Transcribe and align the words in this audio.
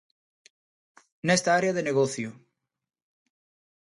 Nesta 1.27 1.49
área 1.59 1.75
de 1.77 1.83
negocio. 1.89 2.29